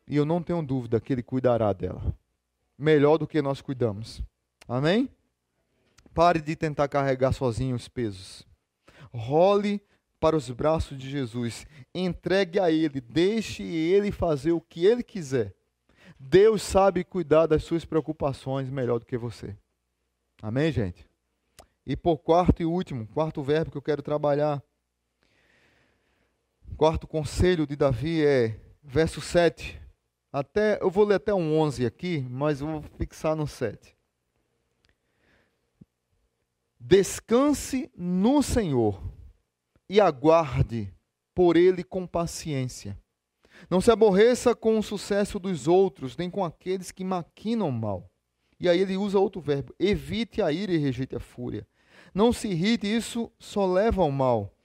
[0.06, 2.14] E eu não tenho dúvida que Ele cuidará dela.
[2.78, 4.22] Melhor do que nós cuidamos.
[4.66, 5.10] Amém?
[6.14, 8.46] Pare de tentar carregar sozinho os pesos.
[9.12, 9.80] Role
[10.20, 11.66] para os braços de Jesus.
[11.94, 13.00] Entregue a Ele.
[13.00, 15.54] Deixe Ele fazer o que Ele quiser.
[16.18, 19.56] Deus sabe cuidar das suas preocupações melhor do que você.
[20.42, 21.08] Amém, gente?
[21.86, 24.62] E por quarto e último, quarto verbo que eu quero trabalhar.
[26.76, 29.80] Quarto conselho de Davi é verso 7.
[30.32, 33.97] Até, eu vou ler até um 11 aqui, mas vou fixar no 7.
[36.80, 39.02] Descanse no Senhor
[39.88, 40.92] e aguarde
[41.34, 42.98] por Ele com paciência.
[43.68, 48.10] Não se aborreça com o sucesso dos outros, nem com aqueles que maquinam mal.
[48.60, 51.66] E aí ele usa outro verbo: evite a ira e rejeite a fúria.
[52.14, 54.57] Não se irrite, isso só leva ao mal.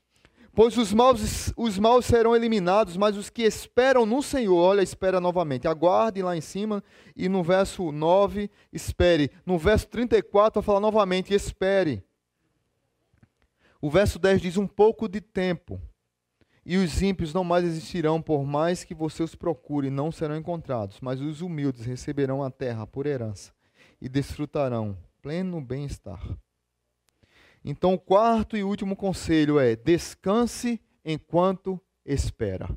[0.55, 5.19] Pois os maus, os maus serão eliminados, mas os que esperam no Senhor, olha, espera
[5.19, 5.67] novamente.
[5.67, 6.83] Aguarde lá em cima
[7.15, 9.31] e no verso 9, espere.
[9.45, 12.03] No verso 34, vai falar novamente, espere.
[13.81, 15.81] O verso 10 diz: Um pouco de tempo,
[16.63, 20.99] e os ímpios não mais existirão, por mais que você os procure, não serão encontrados,
[21.01, 23.51] mas os humildes receberão a terra por herança
[23.99, 26.21] e desfrutarão pleno bem-estar.
[27.63, 32.69] Então, o quarto e último conselho é: descanse enquanto espera.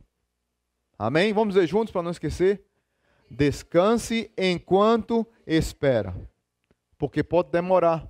[0.98, 1.32] Amém?
[1.32, 2.64] Vamos ver juntos para não esquecer?
[3.28, 6.14] Descanse enquanto espera,
[6.96, 8.08] porque pode demorar.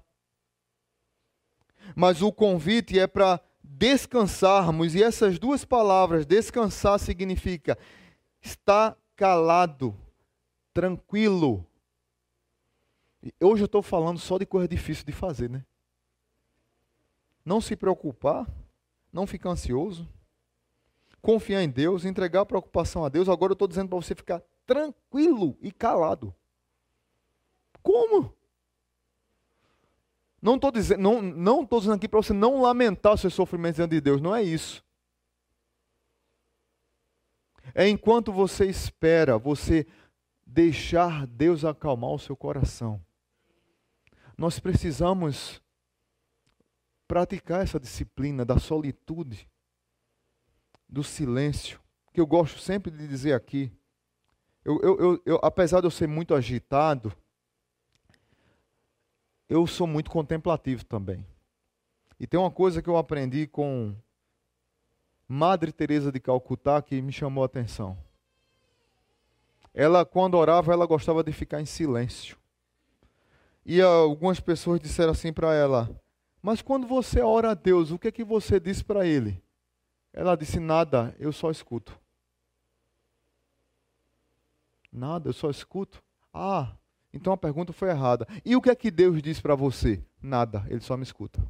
[1.95, 7.79] Mas o convite é para descansarmos, e essas duas palavras, descansar, significa
[8.41, 9.97] estar calado,
[10.72, 11.66] tranquilo.
[13.41, 15.64] Hoje eu estou falando só de coisa difícil de fazer, né?
[17.47, 18.45] Não se preocupar,
[19.13, 20.07] não ficar ansioso,
[21.23, 23.29] confiar em Deus, entregar a preocupação a Deus.
[23.29, 26.35] Agora eu estou dizendo para você ficar tranquilo e calado.
[27.81, 28.35] Como?
[30.43, 33.77] Não estou dizendo, não, não estou dizendo aqui para você não lamentar os seus sofrimentos
[33.77, 34.85] diante de Deus, não é isso.
[37.73, 39.87] É enquanto você espera, você
[40.45, 43.01] deixar Deus acalmar o seu coração.
[44.37, 45.63] Nós precisamos
[47.07, 49.49] praticar essa disciplina da solitude,
[50.89, 51.81] do silêncio,
[52.13, 53.73] que eu gosto sempre de dizer aqui.
[54.65, 57.13] Eu, eu, eu, apesar de eu ser muito agitado,
[59.49, 61.25] eu sou muito contemplativo também.
[62.19, 63.95] E tem uma coisa que eu aprendi com
[65.29, 67.97] Madre Teresa de Calcutá que me chamou a atenção.
[69.75, 72.39] Ela, quando orava, ela gostava de ficar em silêncio.
[73.65, 75.91] E algumas pessoas disseram assim para ela:
[76.47, 79.43] Mas quando você ora a Deus, o que é que você diz para Ele?
[80.13, 82.01] Ela disse: Nada, eu só escuto.
[84.93, 86.01] Nada, eu só escuto.
[86.33, 86.77] Ah,
[87.13, 88.29] então a pergunta foi errada.
[88.45, 90.01] E o que é que Deus diz para você?
[90.23, 91.45] Nada, ele só me escuta.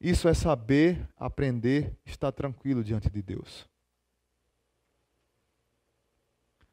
[0.00, 3.68] Isso é saber, aprender, estar tranquilo diante de Deus.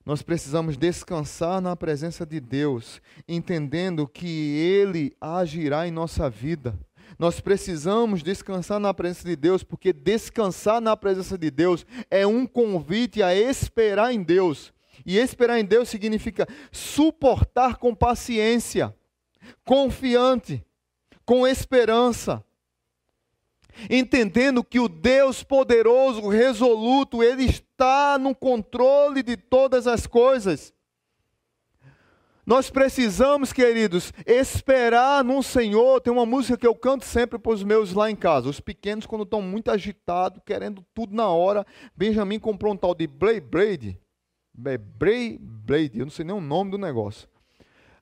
[0.06, 6.78] Nós precisamos descansar na presença de Deus, entendendo que Ele agirá em nossa vida
[7.18, 12.46] nós precisamos descansar na presença de Deus, porque descansar na presença de Deus é um
[12.46, 14.74] convite a esperar em Deus.
[15.06, 18.96] E esperar em Deus significa suportar com paciência,
[19.66, 20.64] confiante,
[21.26, 22.44] com esperança,
[23.90, 30.74] entendendo que o Deus poderoso, resoluto, ele está no controle de todas as coisas.
[32.46, 36.02] Nós precisamos, queridos, esperar no Senhor.
[36.02, 38.50] Tem uma música que eu canto sempre para os meus lá em casa.
[38.50, 41.66] Os pequenos, quando estão muito agitados, querendo tudo na hora.
[41.96, 44.00] Benjamin comprou um tal de Blade Blade.
[44.54, 47.30] Blade Blade, eu não sei nem o nome do negócio.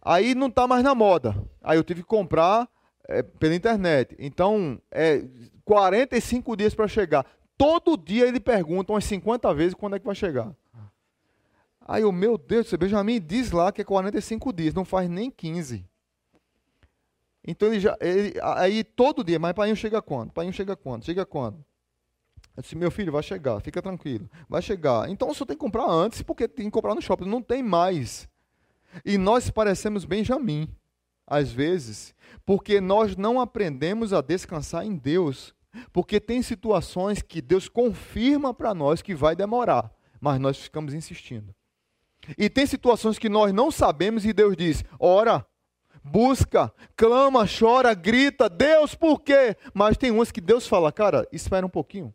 [0.02, 1.36] Aí não está mais na moda.
[1.62, 2.68] Aí eu tive que comprar
[3.08, 4.16] é, pela internet.
[4.18, 5.24] Então, é
[5.72, 7.26] 45 dias para chegar.
[7.58, 10.54] Todo dia ele pergunta umas 50 vezes quando é que vai chegar.
[11.80, 15.32] Aí o meu Deus, você Benjamin diz lá que é 45 dias, não faz nem
[15.32, 15.86] 15.
[17.48, 20.34] Então ele já, ele, aí todo dia, mas pai chega quando?
[20.34, 21.06] Pai chega quando?
[21.06, 21.64] Chega quando?
[22.58, 25.10] Eu disse, meu filho, vai chegar, fica tranquilo, vai chegar.
[25.10, 28.28] Então senhor tem que comprar antes, porque tem que comprar no shopping, não tem mais.
[29.06, 30.68] E nós parecemos Benjamin,
[31.26, 32.14] às vezes,
[32.46, 35.56] porque nós não aprendemos a descansar em Deus.
[35.92, 41.54] Porque tem situações que Deus confirma para nós que vai demorar, mas nós ficamos insistindo.
[42.38, 45.46] E tem situações que nós não sabemos e Deus diz: ora,
[46.04, 49.56] busca, clama, chora, grita, Deus, por quê?
[49.74, 52.14] Mas tem umas que Deus fala, cara, espera um pouquinho.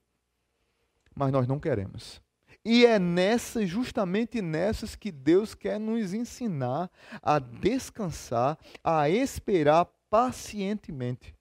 [1.15, 2.21] Mas nós não queremos.
[2.65, 6.91] E é nessas, justamente nessas, que Deus quer nos ensinar
[7.23, 11.36] a descansar, a esperar pacientemente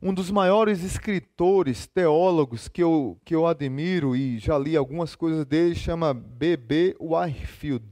[0.00, 5.44] um dos maiores escritores, teólogos que eu, que eu admiro e já li algumas coisas
[5.44, 6.96] dele, chama B.B.
[7.00, 7.84] Whitefield.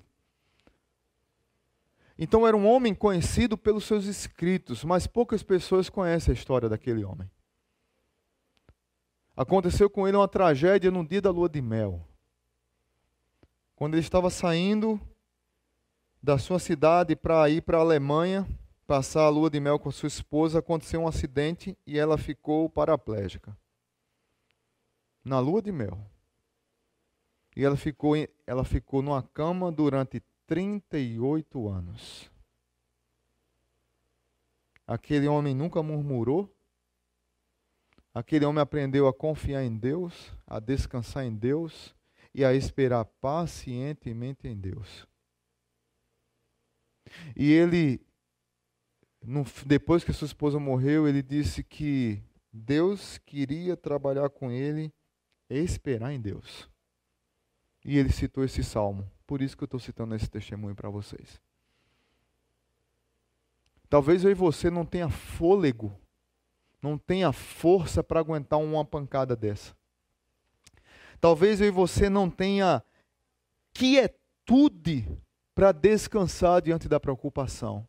[2.18, 7.04] Então era um homem conhecido pelos seus escritos, mas poucas pessoas conhecem a história daquele
[7.04, 7.28] homem.
[9.36, 12.08] Aconteceu com ele uma tragédia no dia da lua de mel.
[13.74, 14.98] Quando ele estava saindo
[16.22, 18.46] da sua cidade para ir para a Alemanha,
[18.86, 23.56] passar a lua de mel com sua esposa, aconteceu um acidente e ela ficou paraplégica.
[25.24, 25.98] Na lua de mel.
[27.56, 28.14] E ela ficou,
[28.46, 32.30] ela ficou numa cama durante 38 anos.
[34.86, 36.54] Aquele homem nunca murmurou.
[38.14, 41.94] Aquele homem aprendeu a confiar em Deus, a descansar em Deus
[42.32, 45.06] e a esperar pacientemente em Deus.
[47.34, 48.05] E ele
[49.26, 52.22] no, depois que sua esposa morreu, ele disse que
[52.52, 54.92] Deus queria trabalhar com ele
[55.50, 56.70] e esperar em Deus.
[57.84, 59.10] E ele citou esse salmo.
[59.26, 61.40] Por isso que eu estou citando esse testemunho para vocês.
[63.88, 65.98] Talvez eu e você não tenha fôlego,
[66.80, 69.76] não tenha força para aguentar uma pancada dessa.
[71.20, 72.82] Talvez eu e você não tenha
[73.72, 75.08] quietude
[75.54, 77.86] para descansar diante da preocupação.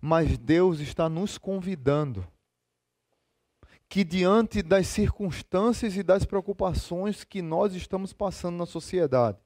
[0.00, 2.26] Mas Deus está nos convidando
[3.88, 9.38] que diante das circunstâncias e das preocupações que nós estamos passando na sociedade,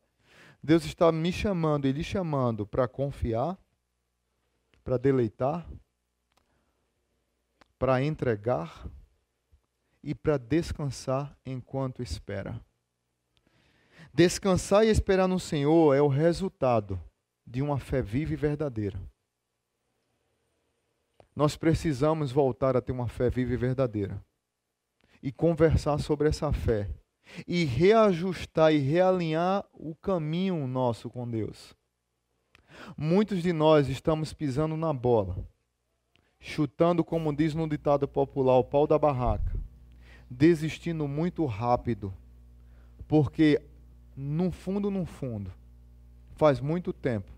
[0.62, 3.57] Deus está me chamando e lhe chamando para confiar,
[4.82, 5.66] para deleitar,
[7.78, 8.86] para entregar
[10.03, 12.61] e para descansar enquanto espera.
[14.12, 17.00] Descansar e esperar no Senhor é o resultado
[17.46, 19.00] de uma fé viva e verdadeira.
[21.35, 24.22] Nós precisamos voltar a ter uma fé viva e verdadeira.
[25.22, 26.91] E conversar sobre essa fé.
[27.47, 31.74] E reajustar e realinhar o caminho nosso com Deus.
[32.97, 35.37] Muitos de nós estamos pisando na bola,
[36.41, 39.55] chutando, como diz no ditado popular, o pau da barraca,
[40.28, 42.12] desistindo muito rápido,
[43.07, 43.62] porque
[44.16, 45.53] no fundo, no fundo,
[46.35, 47.30] faz muito tempo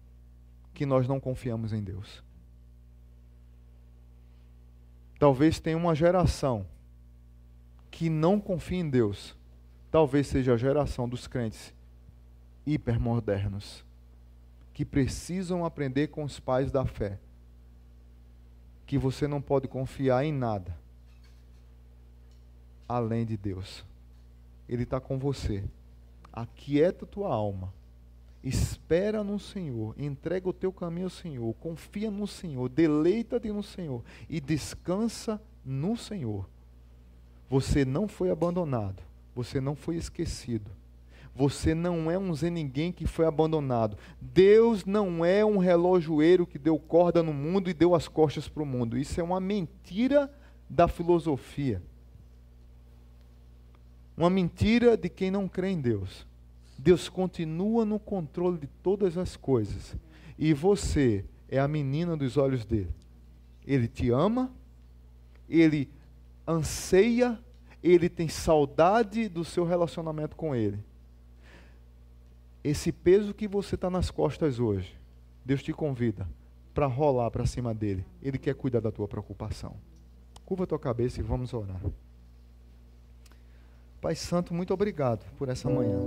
[0.72, 2.23] que nós não confiamos em Deus.
[5.24, 6.66] Talvez tenha uma geração
[7.90, 9.34] que não confia em Deus.
[9.90, 11.72] Talvez seja a geração dos crentes
[12.66, 13.82] hipermodernos
[14.74, 17.18] que precisam aprender com os pais da fé
[18.86, 20.76] que você não pode confiar em nada
[22.86, 23.82] além de Deus.
[24.68, 25.64] Ele está com você.
[26.30, 27.72] Aquieta tua alma.
[28.44, 34.04] Espera no Senhor, entrega o teu caminho ao Senhor, confia no Senhor, deleita-te no Senhor
[34.28, 36.46] e descansa no Senhor.
[37.48, 39.02] Você não foi abandonado,
[39.34, 40.70] você não foi esquecido.
[41.34, 43.96] Você não é um Zé ninguém que foi abandonado.
[44.20, 48.62] Deus não é um relojoeiro que deu corda no mundo e deu as costas para
[48.62, 48.96] o mundo.
[48.96, 50.30] Isso é uma mentira
[50.70, 51.82] da filosofia.
[54.16, 56.24] Uma mentira de quem não crê em Deus.
[56.78, 59.96] Deus continua no controle de todas as coisas.
[60.38, 62.92] E você é a menina dos olhos dele.
[63.66, 64.52] Ele te ama,
[65.48, 65.88] ele
[66.46, 67.38] anseia,
[67.82, 70.78] ele tem saudade do seu relacionamento com ele.
[72.62, 74.96] Esse peso que você está nas costas hoje,
[75.44, 76.26] Deus te convida
[76.72, 78.04] para rolar para cima dele.
[78.22, 79.76] Ele quer cuidar da tua preocupação.
[80.44, 81.80] Curva a tua cabeça e vamos orar.
[84.00, 85.98] Pai Santo, muito obrigado por essa manhã.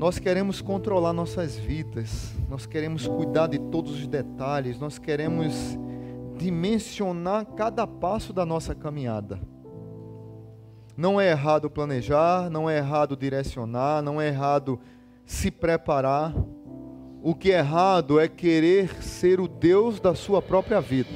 [0.00, 5.78] Nós queremos controlar nossas vidas, nós queremos cuidar de todos os detalhes, nós queremos
[6.38, 9.38] dimensionar cada passo da nossa caminhada.
[10.96, 14.80] Não é errado planejar, não é errado direcionar, não é errado
[15.26, 16.34] se preparar.
[17.22, 21.10] O que é errado é querer ser o Deus da sua própria vida.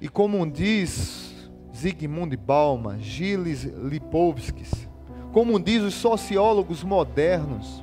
[0.00, 4.88] E como diz Zygmunt Bauman, Gilles Lipovskis,
[5.32, 7.82] como diz os sociólogos modernos,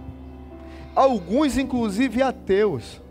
[0.95, 3.01] alguns inclusive ateus,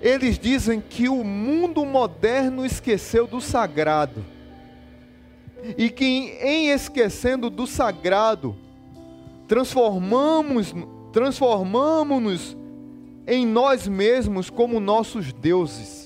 [0.00, 4.24] eles dizem que o mundo moderno esqueceu do sagrado.
[5.76, 8.56] E que em esquecendo do sagrado,
[9.46, 10.74] transformamos
[11.12, 12.56] transformamos-nos
[13.26, 15.99] em nós mesmos como nossos deuses.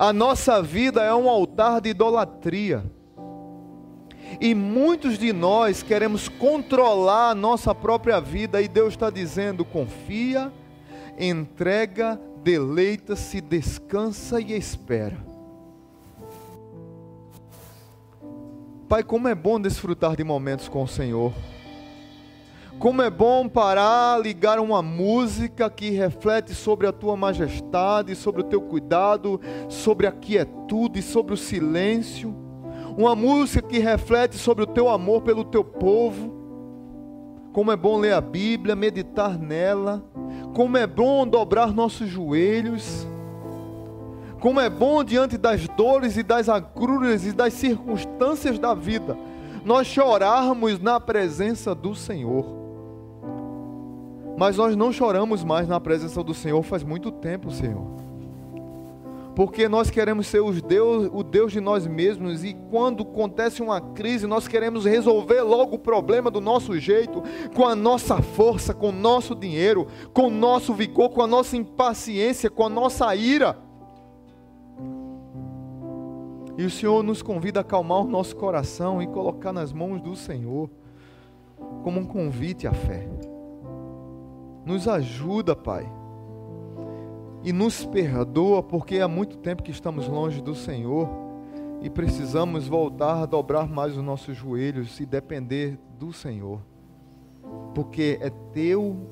[0.00, 2.82] A nossa vida é um altar de idolatria.
[4.40, 10.50] E muitos de nós queremos controlar a nossa própria vida, e Deus está dizendo: confia,
[11.18, 15.18] entrega, deleita-se, descansa e espera.
[18.88, 21.30] Pai, como é bom desfrutar de momentos com o Senhor.
[22.80, 28.44] Como é bom parar, ligar uma música que reflete sobre a tua majestade, sobre o
[28.44, 32.50] teu cuidado, sobre a quietude, sobre o silêncio
[32.96, 36.38] uma música que reflete sobre o teu amor pelo teu povo.
[37.52, 40.04] Como é bom ler a Bíblia, meditar nela.
[40.54, 43.06] Como é bom dobrar nossos joelhos.
[44.40, 49.16] Como é bom diante das dores e das agruras e das circunstâncias da vida,
[49.64, 52.59] nós chorarmos na presença do Senhor.
[54.40, 58.00] Mas nós não choramos mais na presença do Senhor faz muito tempo, Senhor.
[59.36, 63.80] porque nós queremos ser os Deus, o Deus de nós mesmos e quando acontece uma
[63.80, 67.22] crise, nós queremos resolver logo o problema do nosso jeito,
[67.54, 71.56] com a nossa força, com o nosso dinheiro, com o nosso vigor, com a nossa
[71.56, 73.58] impaciência, com a nossa ira.
[76.56, 80.16] E o Senhor nos convida a acalmar o nosso coração e colocar nas mãos do
[80.16, 80.70] Senhor,
[81.82, 83.06] como um convite à fé.
[84.64, 86.00] Nos ajuda, Pai
[87.42, 91.08] e nos perdoa porque há muito tempo que estamos longe do Senhor
[91.80, 96.60] e precisamos voltar a dobrar mais os nossos joelhos e depender do Senhor.
[97.74, 99.06] Porque é teu,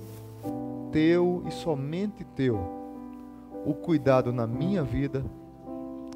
[0.92, 2.76] teu e somente teu
[3.64, 5.24] o cuidado na minha vida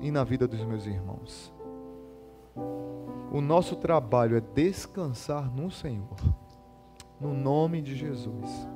[0.03, 1.53] e na vida dos meus irmãos.
[3.33, 6.17] O nosso trabalho é descansar no Senhor.
[7.19, 8.69] No nome de Jesus.